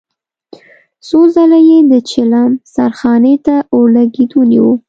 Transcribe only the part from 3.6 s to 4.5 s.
اورلګيت